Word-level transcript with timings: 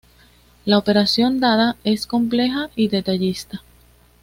La 0.65 0.79
operación 0.79 1.39
dada 1.39 1.77
es 1.83 2.07
compleja 2.07 2.71
y 2.75 2.87
detallista. 2.87 3.61